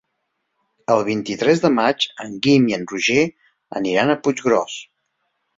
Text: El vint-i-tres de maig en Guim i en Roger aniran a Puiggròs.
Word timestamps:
El 0.93 1.01
vint-i-tres 1.09 1.61
de 1.65 1.71
maig 1.75 2.07
en 2.25 2.33
Guim 2.47 2.67
i 2.71 2.77
en 2.79 2.89
Roger 2.95 3.21
aniran 3.81 4.15
a 4.15 4.21
Puiggròs. 4.25 4.83